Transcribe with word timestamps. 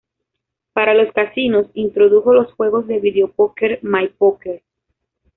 Para 0.73 0.95
los 0.95 1.13
casinos, 1.13 1.67
introdujo 1.75 2.33
los 2.33 2.51
juegos 2.53 2.87
de 2.87 2.99
video 2.99 3.31
póker 3.31 3.77
"My 3.83 4.07
Poker". 4.07 4.63